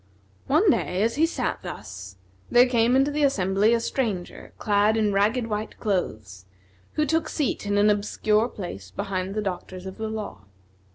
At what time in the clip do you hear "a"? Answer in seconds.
3.75-3.79